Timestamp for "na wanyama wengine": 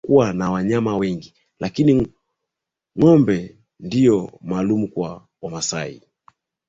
0.33-1.35